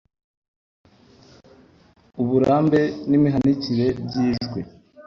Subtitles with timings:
[2.21, 4.61] uburambe n'imihanikire by'ijwi